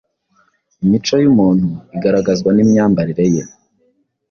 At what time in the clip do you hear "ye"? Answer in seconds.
3.35-3.43